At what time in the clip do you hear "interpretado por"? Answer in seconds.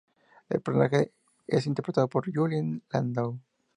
1.67-2.25